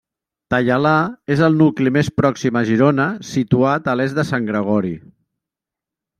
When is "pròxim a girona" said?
2.21-3.07